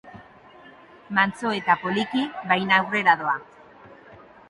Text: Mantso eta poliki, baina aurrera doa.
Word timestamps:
Mantso 1.17 1.53
eta 1.59 1.77
poliki, 1.83 2.25
baina 2.55 2.83
aurrera 2.83 3.19
doa. 3.25 3.41